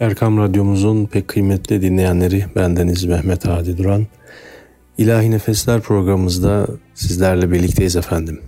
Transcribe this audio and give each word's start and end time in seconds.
Erkam 0.00 0.38
Radyomuzun 0.38 1.06
pek 1.06 1.28
kıymetli 1.28 1.82
dinleyenleri 1.82 2.44
bendeniz 2.56 3.04
Mehmet 3.04 3.44
Hadi 3.46 3.78
Duran. 3.78 4.06
İlahi 4.98 5.30
Nefesler 5.30 5.80
programımızda 5.80 6.66
sizlerle 6.94 7.50
birlikteyiz 7.50 7.96
efendim. 7.96 8.40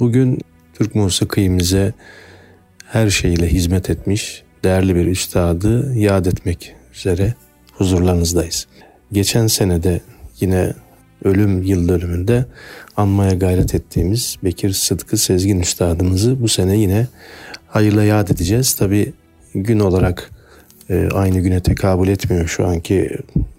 Bugün 0.00 0.38
Türk 0.74 0.94
musikimize 0.94 1.92
her 2.86 3.10
şeyle 3.10 3.48
hizmet 3.48 3.90
etmiş 3.90 4.42
değerli 4.64 4.96
bir 4.96 5.06
üstadı 5.06 5.94
yad 5.94 6.26
etmek 6.26 6.74
üzere 6.94 7.34
huzurlarınızdayız. 7.72 8.66
Geçen 9.12 9.46
senede 9.46 10.00
yine 10.40 10.74
ölüm 11.24 11.62
yıl 11.62 11.88
dönümünde 11.88 12.46
anmaya 12.96 13.34
gayret 13.34 13.74
ettiğimiz 13.74 14.36
Bekir 14.44 14.72
Sıtkı 14.72 15.16
Sezgin 15.16 15.60
Üstadımızı 15.60 16.42
bu 16.42 16.48
sene 16.48 16.76
yine 16.76 17.06
hayırla 17.68 18.04
yad 18.04 18.28
edeceğiz. 18.28 18.74
Tabi 18.74 19.12
gün 19.54 19.80
olarak 19.80 20.30
e, 20.90 21.08
aynı 21.14 21.40
güne 21.40 21.60
tekabül 21.60 22.08
etmiyor 22.08 22.46
şu 22.46 22.66
anki 22.66 23.18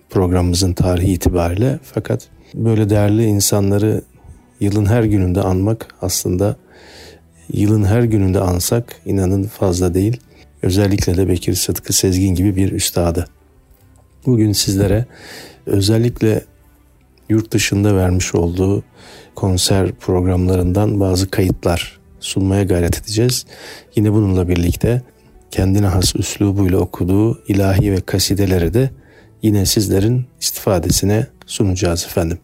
programımızın 0.10 0.74
tarihi 0.74 1.12
itibariyle. 1.12 1.80
Fakat 1.84 2.28
böyle 2.54 2.90
değerli 2.90 3.26
insanları 3.26 4.02
yılın 4.60 4.86
her 4.86 5.04
gününde 5.04 5.42
anmak 5.42 5.88
aslında 6.02 6.56
yılın 7.54 7.84
her 7.84 8.04
gününde 8.04 8.40
ansak 8.40 8.96
inanın 9.06 9.44
fazla 9.44 9.94
değil. 9.94 10.20
Özellikle 10.62 11.18
de 11.18 11.28
Bekir 11.28 11.54
Sıtkı 11.54 11.94
Sezgin 11.94 12.36
gibi 12.36 12.56
bir 12.56 12.72
üstadı. 12.72 13.28
Bugün 14.26 14.52
sizlere 14.52 15.06
özellikle 15.66 16.42
yurt 17.30 17.52
dışında 17.52 17.96
vermiş 17.96 18.36
olduğu 18.36 18.84
konser 19.36 19.92
programlarından 19.92 21.00
bazı 21.00 21.32
kayıtlar 21.32 22.00
sunmaya 22.20 22.64
gayret 22.64 23.02
edeceğiz. 23.02 23.46
Yine 23.96 24.14
bununla 24.14 24.48
birlikte 24.48 25.02
kendine 25.52 25.88
has 25.88 26.16
üslubuyla 26.16 26.78
okuduğu 26.78 27.44
ilahi 27.48 27.92
ve 27.92 28.02
kasideleri 28.02 28.74
de 28.74 28.90
yine 29.42 29.66
sizlerin 29.66 30.26
istifadesine 30.42 31.28
sunacağız 31.46 32.06
efendim. 32.06 32.38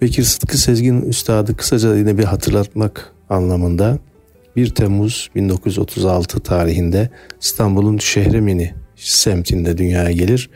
Bekir 0.00 0.22
Sıtkı 0.22 0.58
Sezgin 0.58 1.02
Üstadı 1.02 1.56
kısaca 1.56 1.96
yine 1.96 2.18
bir 2.18 2.24
hatırlatmak 2.24 3.12
anlamında 3.30 3.98
1 4.56 4.74
Temmuz 4.74 5.30
1936 5.34 6.40
tarihinde 6.40 7.10
İstanbul'un 7.40 7.98
Şehremini 7.98 8.74
semtinde 8.96 9.78
dünyaya 9.78 10.10
gelir. 10.10 10.50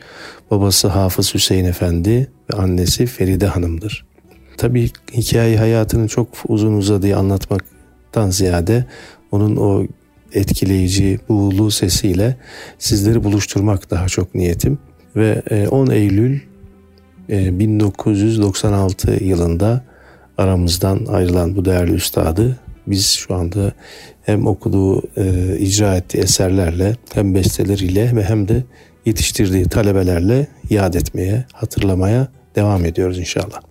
Babası 0.51 0.87
Hafız 0.87 1.33
Hüseyin 1.33 1.65
Efendi 1.65 2.31
ve 2.51 2.57
annesi 2.57 3.05
Feride 3.05 3.47
Hanım'dır. 3.47 4.05
Tabii 4.57 4.89
hikaye 5.13 5.57
hayatını 5.57 6.07
çok 6.07 6.27
uzun 6.47 6.73
uzadığı 6.73 7.17
anlatmaktan 7.17 8.29
ziyade 8.29 8.85
onun 9.31 9.55
o 9.55 9.85
etkileyici, 10.33 11.19
buğulu 11.29 11.71
sesiyle 11.71 12.35
sizleri 12.79 13.23
buluşturmak 13.23 13.91
daha 13.91 14.07
çok 14.07 14.35
niyetim. 14.35 14.79
Ve 15.15 15.67
10 15.69 15.89
e, 15.89 15.95
Eylül 15.95 16.39
1996 17.29 19.11
e, 19.11 19.25
yılında 19.25 19.83
aramızdan 20.37 21.05
ayrılan 21.05 21.55
bu 21.55 21.65
değerli 21.65 21.93
üstadı 21.93 22.59
biz 22.87 23.05
şu 23.05 23.35
anda 23.35 23.71
hem 24.23 24.47
okuduğu, 24.47 25.01
e, 25.17 25.57
icra 25.59 25.95
ettiği 25.95 26.17
eserlerle 26.17 26.95
hem 27.13 27.35
besteleriyle 27.35 28.15
ve 28.15 28.23
hem 28.23 28.47
de 28.47 28.63
yetiştirdiği 29.05 29.65
talebelerle 29.65 30.47
yad 30.69 30.93
etmeye, 30.93 31.45
hatırlamaya 31.53 32.27
devam 32.55 32.85
ediyoruz 32.85 33.19
inşallah. 33.19 33.61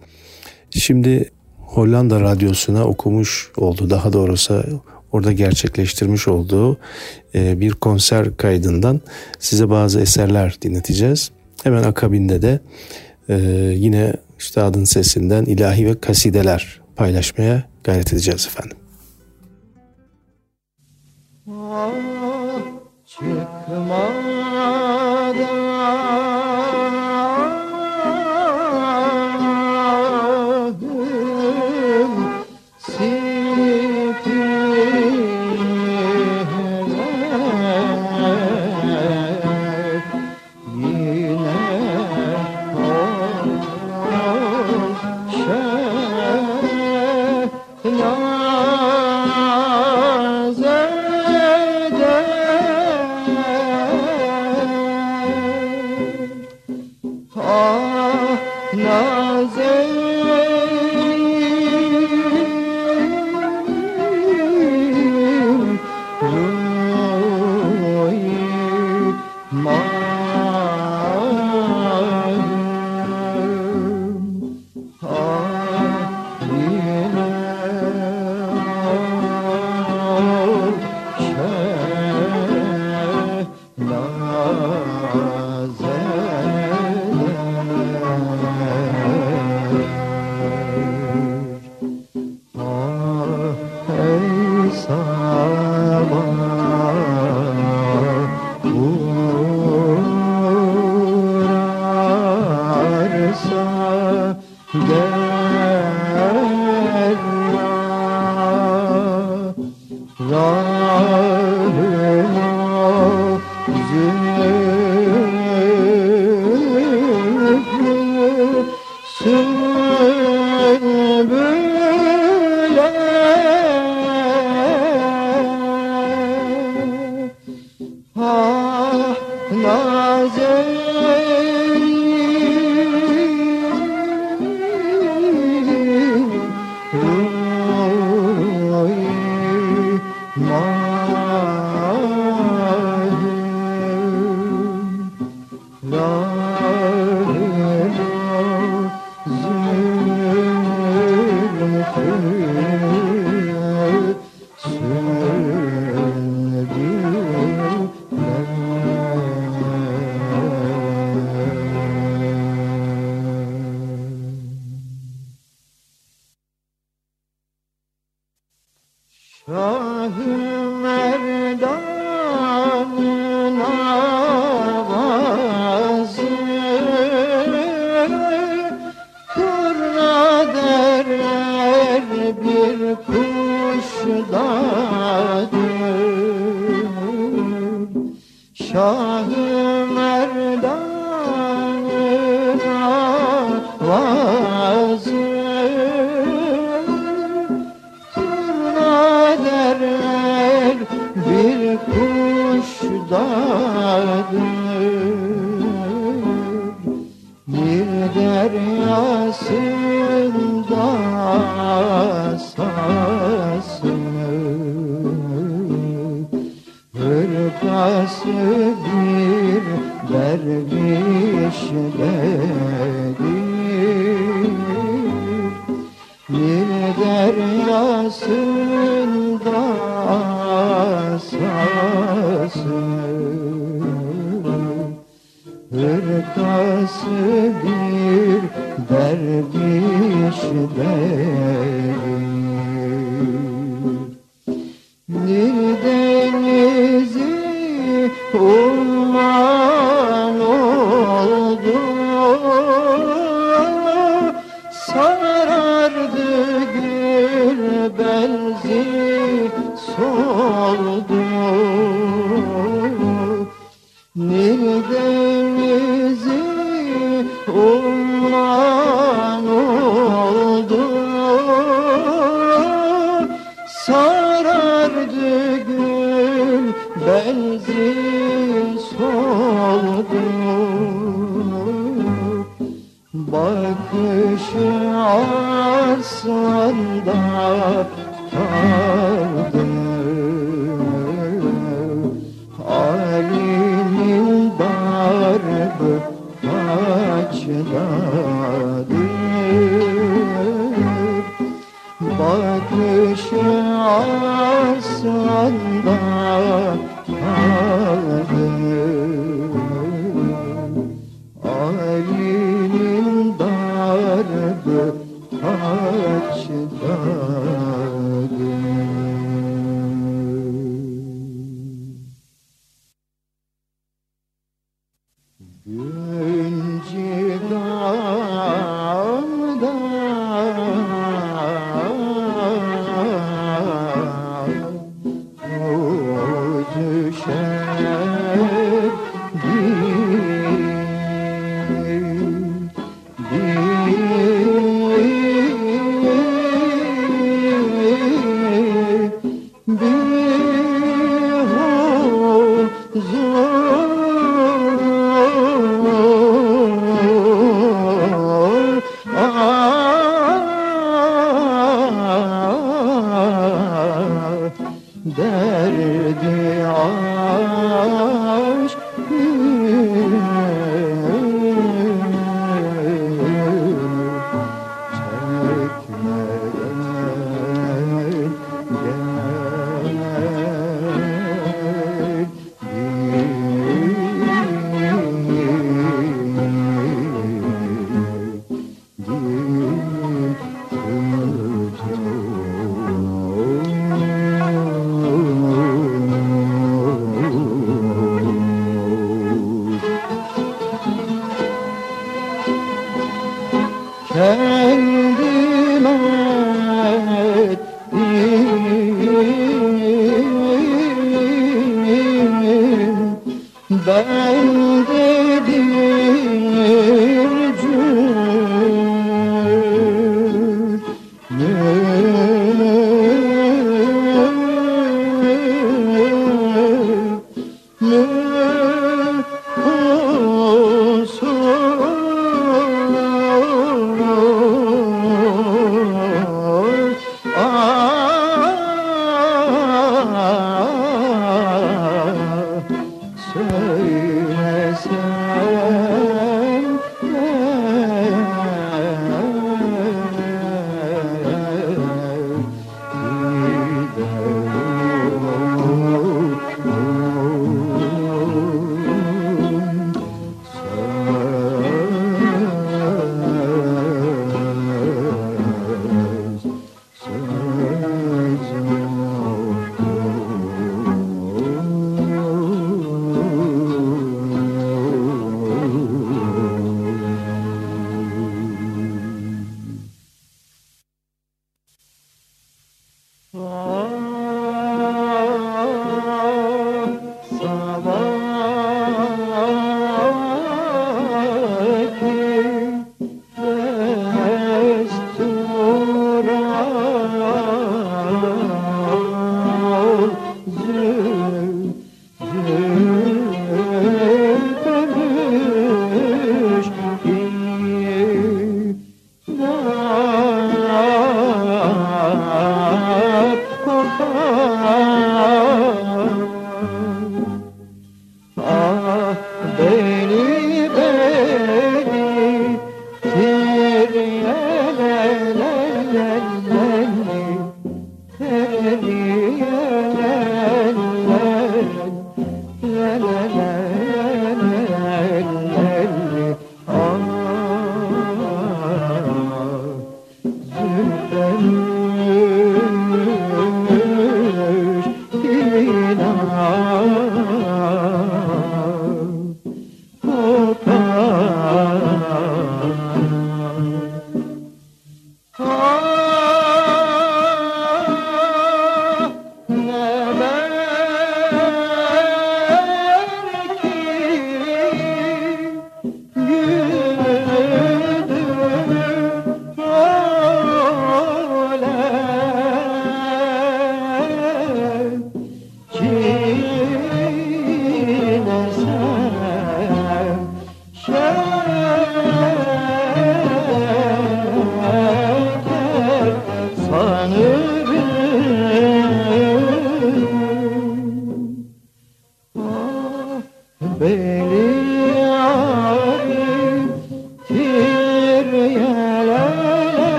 Şimdi 0.71 1.31
Hollanda 1.59 2.21
Radyosu'na 2.21 2.85
okumuş 2.85 3.51
oldu. 3.57 3.91
Daha 3.91 4.13
doğrusu 4.13 4.65
orada 5.13 5.33
gerçekleştirmiş 5.33 6.29
olduğu 6.29 6.79
e, 7.35 7.61
bir 7.61 7.73
konser 7.73 8.37
kaydından 8.37 9.01
size 9.39 9.71
bazı 9.71 10.01
eserler 10.01 10.57
dinleteceğiz. 10.63 11.31
Hemen 11.65 11.83
akabinde 11.83 12.43
de 12.43 12.61
e, 13.29 13.35
yine 13.77 14.13
üstadın 14.39 14.85
sesinden 14.85 15.45
ilahi 15.45 15.87
ve 15.87 16.01
kasideler 16.01 16.81
paylaşmaya 16.97 17.63
gayret 17.85 18.13
edeceğiz 18.13 18.47
efendim. 18.47 18.77
Ah, 21.49 21.91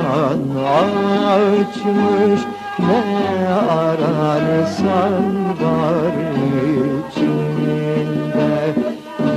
Aman 0.00 0.94
açmış 1.26 2.40
ne 2.78 3.02
ararsan 3.70 5.24
var 5.60 6.14
içinde? 7.08 8.54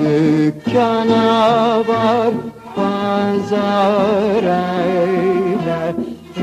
Dükkana 0.03 1.27
var 1.87 2.33
pazar 2.75 4.43
eyle 4.43 5.83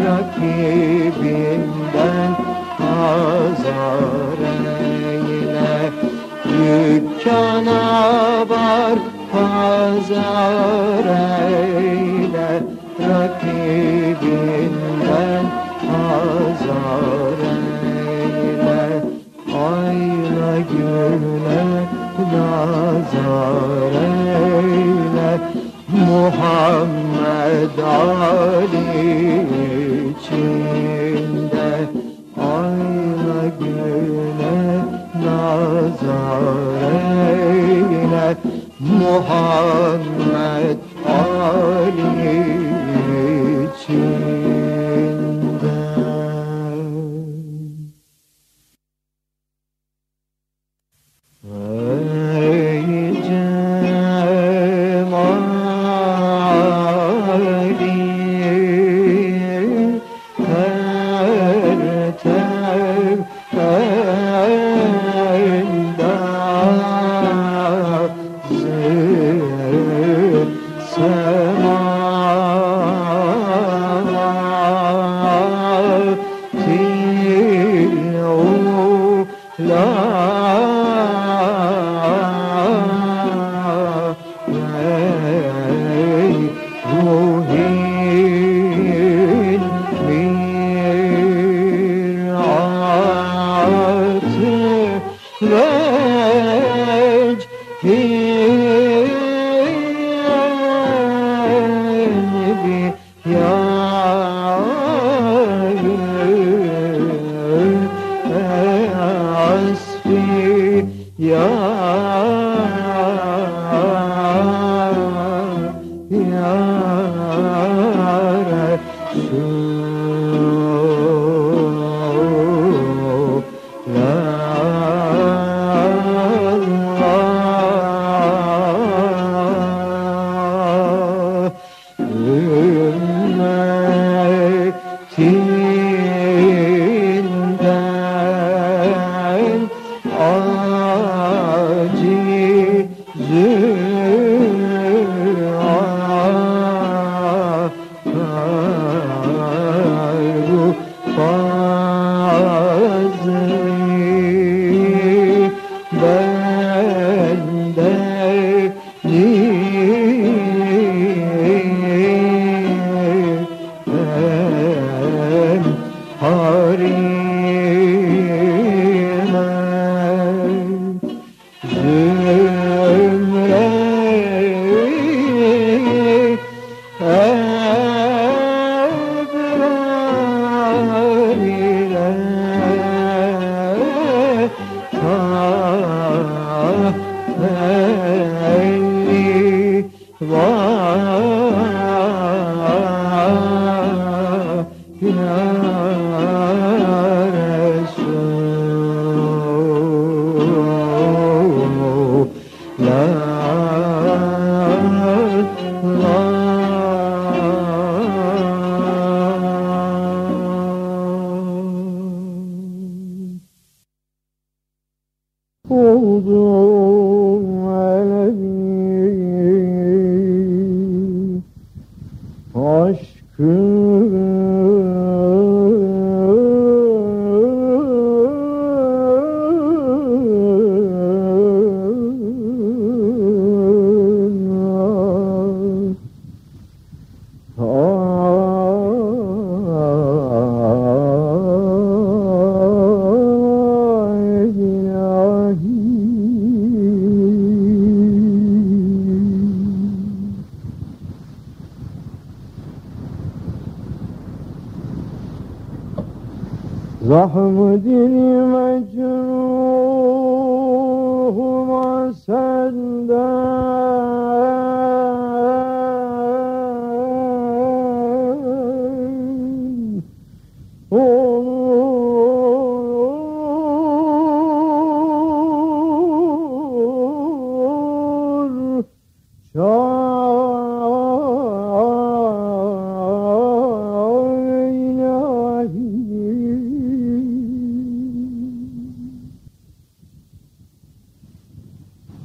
Rakibinden 0.05 1.53
azar 2.81 4.41
eyle. 4.71 5.75
Dükkana 6.45 7.85
var 8.49 8.99
pazar 9.33 11.05
eyle. 11.05 12.10
nazar 23.14 23.92
eyle 23.92 25.38
Muhammed 26.07 27.79
Ali 27.79 28.87
içinde. 30.11 31.70
Ayna 32.38 33.42
güne 33.61 34.59
nazar 35.25 36.92
eyle 37.62 38.29
Muhammed 38.81 40.79
Ali 41.07 41.80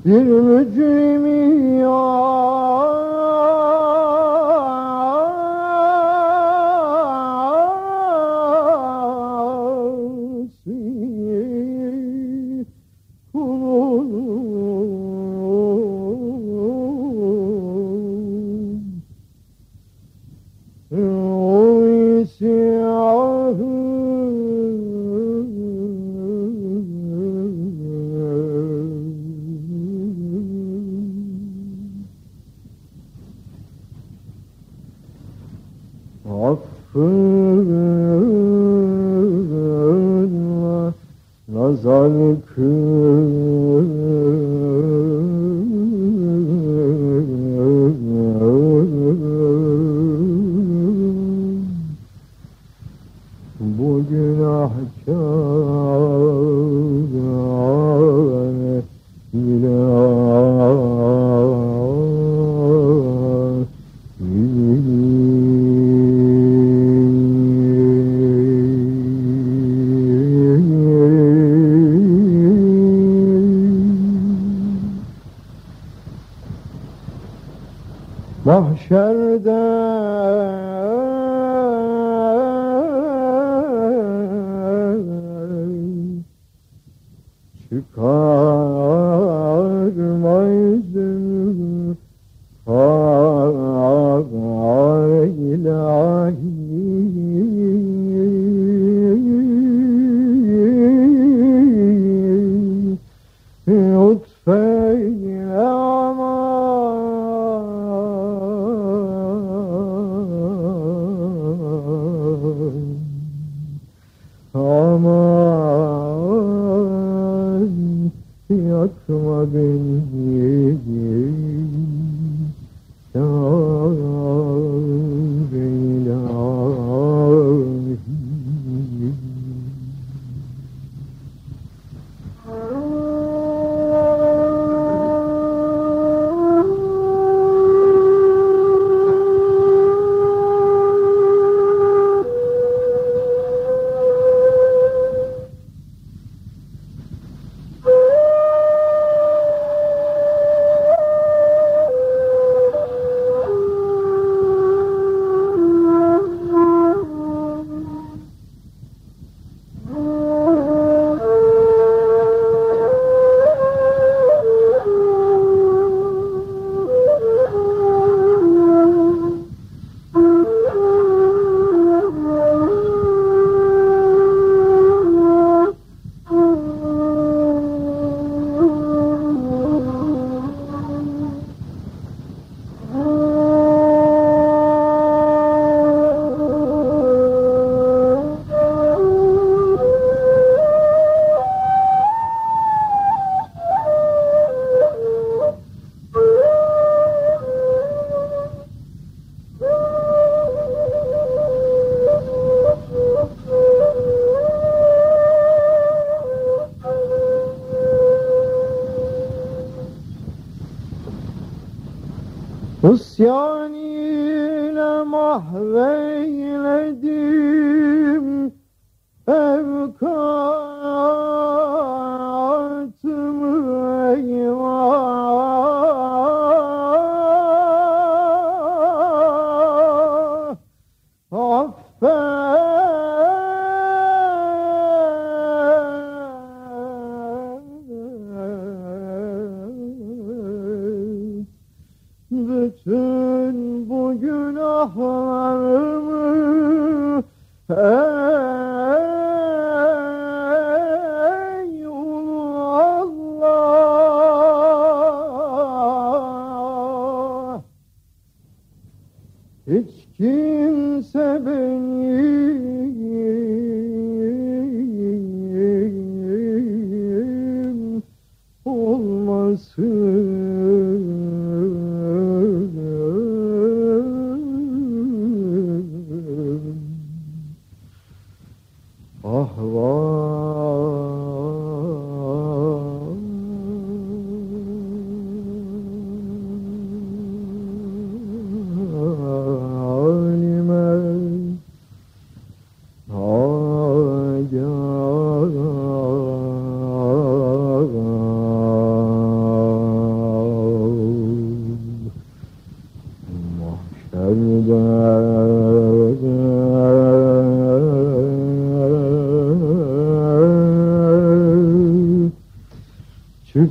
Bir 0.06 0.22
mücrimi 0.22 1.80
ya 1.82 2.55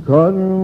con 0.05 0.54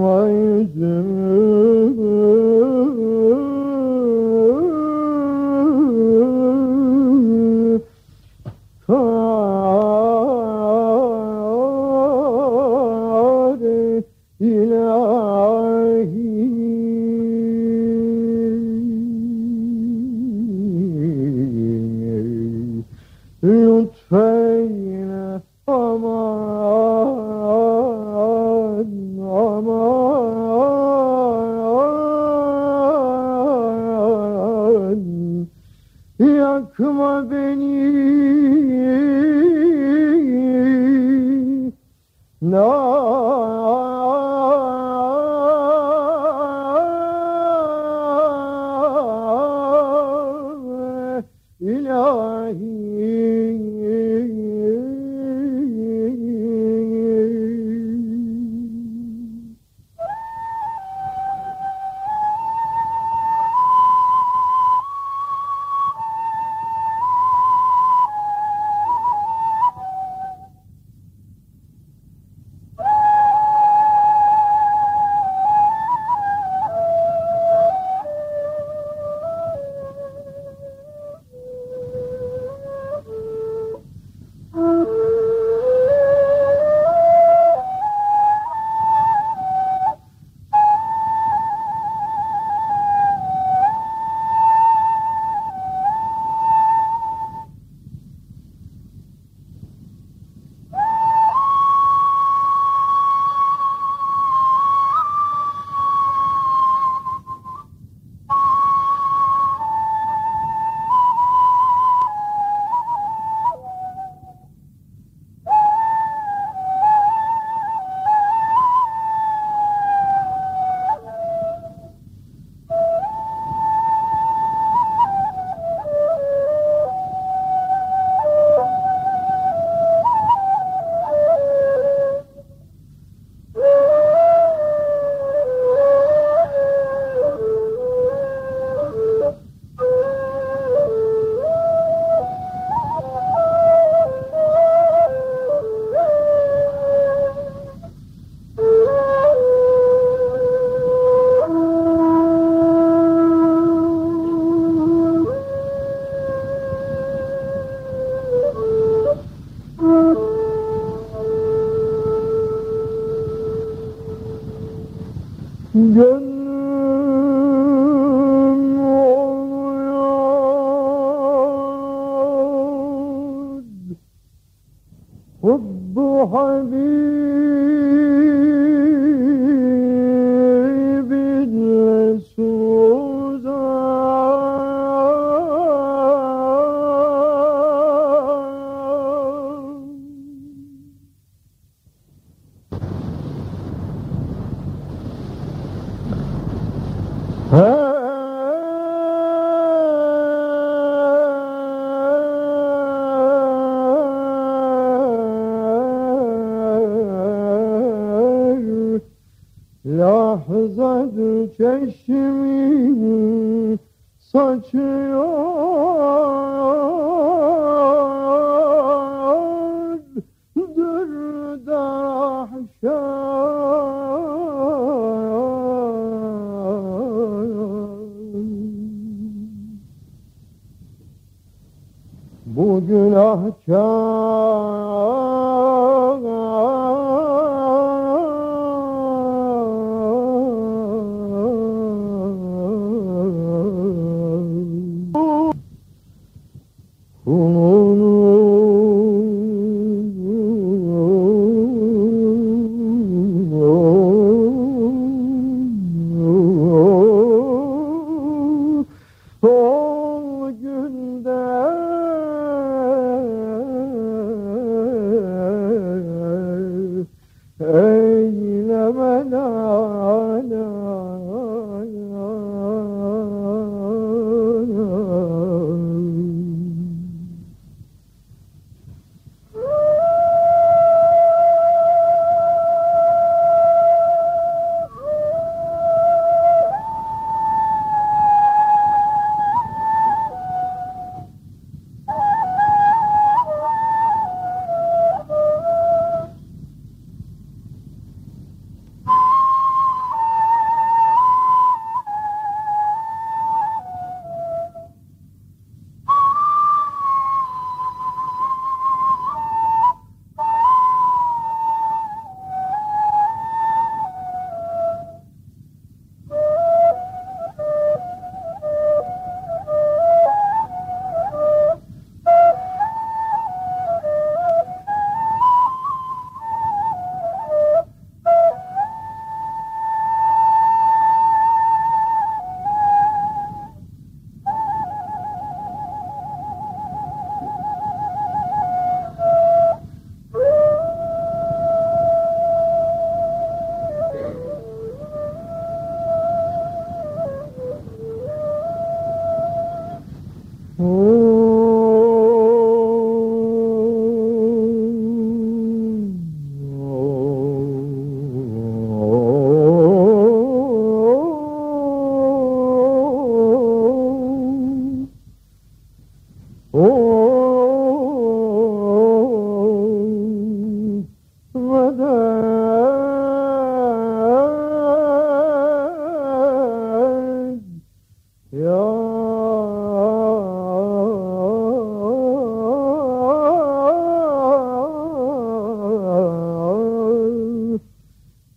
Bugün 211.62 211.94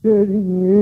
bulunmaz. 0.04 0.73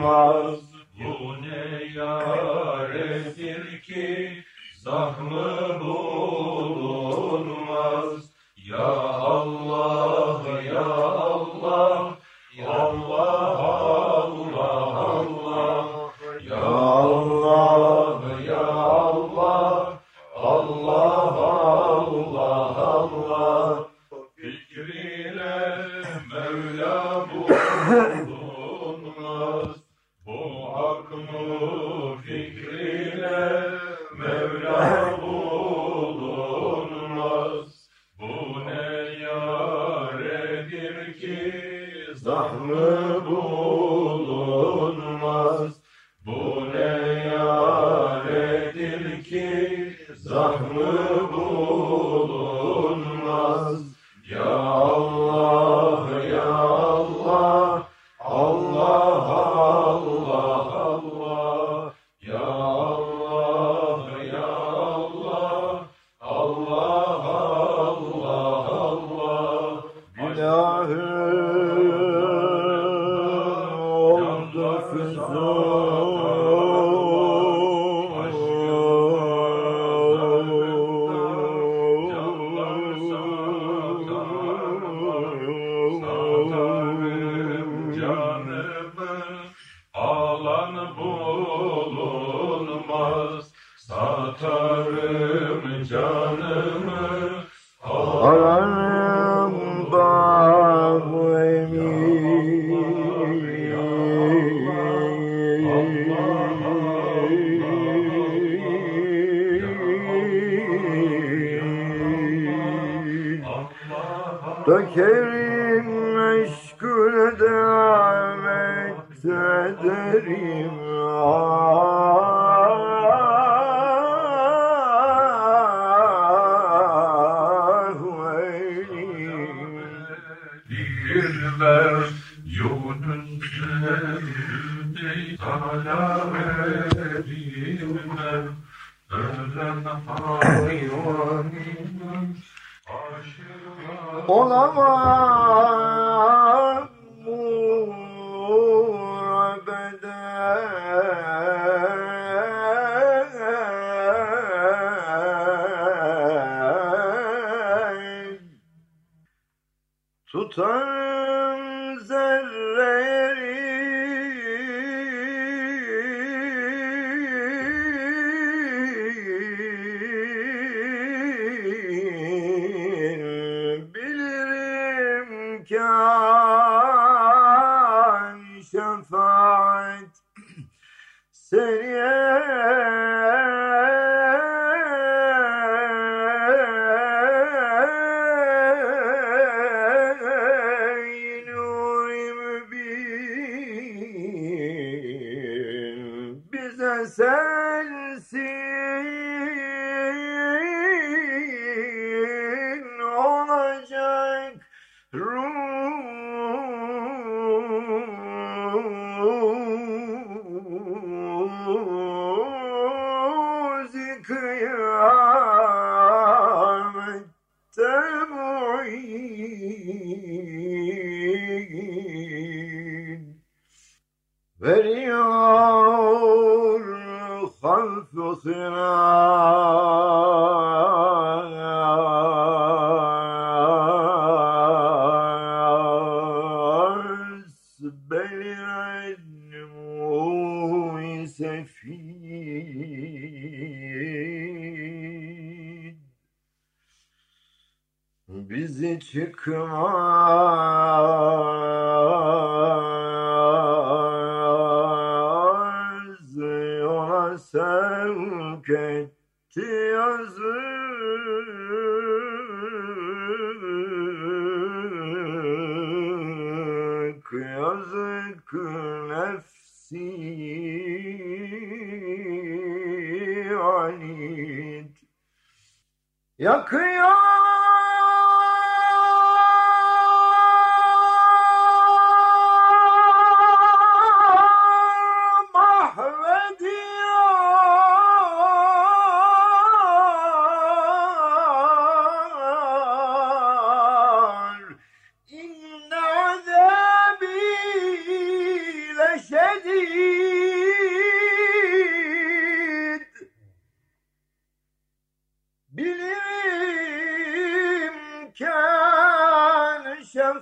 Bu 0.00 0.69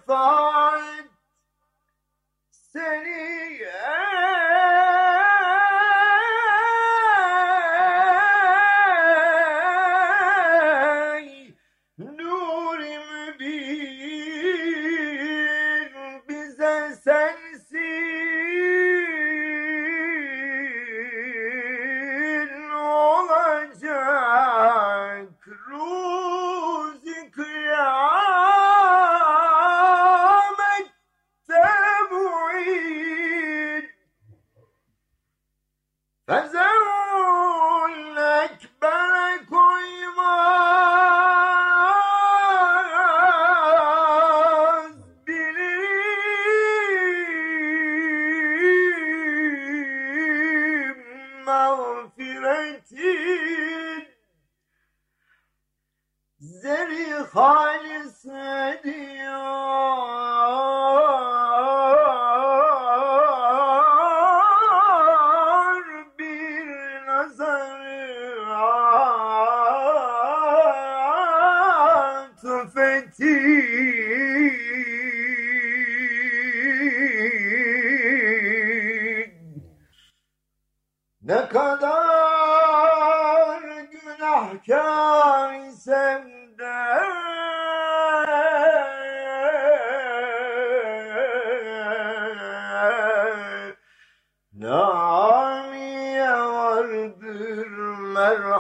thought. 0.06 0.47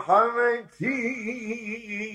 I'm 0.08 0.30
a 0.30 0.64
Hamati. 0.80 2.07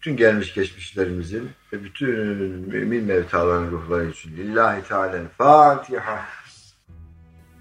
Bütün 0.00 0.16
gelmiş 0.16 0.54
geçmişlerimizin 0.54 1.48
ve 1.72 1.84
bütün 1.84 2.18
mümin 2.68 3.04
mevtaların 3.04 3.70
ruhları 3.70 4.10
için 4.10 4.36
lillahi 4.36 4.88
teala 4.88 5.18
Fatiha. 5.38 6.20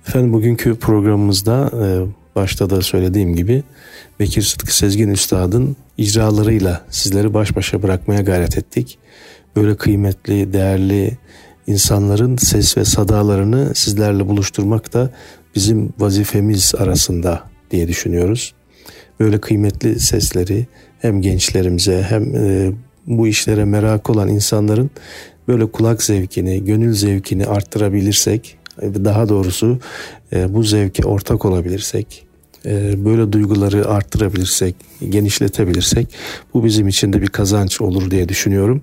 Efendim 0.07 0.33
bugünkü 0.33 0.79
programımızda 0.79 1.71
e, 1.83 1.85
başta 2.35 2.69
da 2.69 2.81
söylediğim 2.81 3.35
gibi 3.35 3.63
Bekir 4.19 4.41
Sıtkı 4.41 4.75
Sezgin 4.75 5.09
Üstad'ın 5.09 5.75
icralarıyla 5.97 6.85
sizleri 6.89 7.33
baş 7.33 7.55
başa 7.55 7.83
bırakmaya 7.83 8.21
gayret 8.21 8.57
ettik. 8.57 8.99
Böyle 9.55 9.77
kıymetli, 9.77 10.53
değerli 10.53 11.17
insanların 11.67 12.37
ses 12.37 12.77
ve 12.77 12.85
sadalarını 12.85 13.75
sizlerle 13.75 14.27
buluşturmak 14.27 14.93
da 14.93 15.11
bizim 15.55 15.93
vazifemiz 15.99 16.73
arasında 16.77 17.43
diye 17.71 17.87
düşünüyoruz. 17.87 18.53
Böyle 19.19 19.41
kıymetli 19.41 19.99
sesleri 19.99 20.67
hem 20.99 21.21
gençlerimize 21.21 22.05
hem 22.09 22.35
e, 22.35 22.71
bu 23.07 23.27
işlere 23.27 23.65
merak 23.65 24.09
olan 24.09 24.27
insanların 24.27 24.89
böyle 25.47 25.71
kulak 25.71 26.03
zevkini, 26.03 26.65
gönül 26.65 26.93
zevkini 26.93 27.45
arttırabilirsek, 27.45 28.57
daha 28.81 29.29
doğrusu 29.29 29.79
e, 30.33 30.53
bu 30.53 30.63
zevke 30.63 31.03
ortak 31.03 31.45
olabilirsek, 31.45 32.25
e, 32.65 33.05
böyle 33.05 33.31
duyguları 33.31 33.87
arttırabilirsek, 33.87 34.75
genişletebilirsek 35.09 36.07
bu 36.53 36.63
bizim 36.63 36.87
için 36.87 37.13
de 37.13 37.21
bir 37.21 37.27
kazanç 37.27 37.81
olur 37.81 38.11
diye 38.11 38.29
düşünüyorum. 38.29 38.81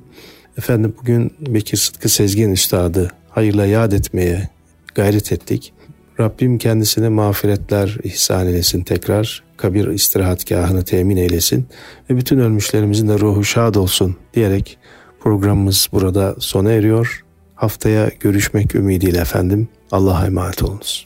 Efendim 0.58 0.94
bugün 1.00 1.32
Bekir 1.40 1.76
Sıtkı 1.76 2.08
Sezgin 2.08 2.52
Üstad'ı 2.52 3.10
hayırla 3.30 3.66
yad 3.66 3.92
etmeye 3.92 4.48
gayret 4.94 5.32
ettik. 5.32 5.72
Rabbim 6.20 6.58
kendisine 6.58 7.08
mağfiretler 7.08 7.98
ihsan 8.04 8.46
eylesin 8.46 8.82
tekrar. 8.82 9.42
Kabir 9.56 9.86
istirahatgahını 9.86 10.84
temin 10.84 11.16
eylesin. 11.16 11.66
Ve 12.10 12.16
bütün 12.16 12.38
ölmüşlerimizin 12.38 13.08
de 13.08 13.18
ruhu 13.18 13.44
şad 13.44 13.74
olsun 13.74 14.16
diyerek 14.34 14.78
programımız 15.20 15.88
burada 15.92 16.36
sona 16.38 16.72
eriyor. 16.72 17.24
Haftaya 17.54 18.10
görüşmek 18.20 18.74
ümidiyle 18.74 19.18
efendim. 19.18 19.68
Allah'a 19.92 20.26
emanet 20.26 20.62
olunuz. 20.62 21.05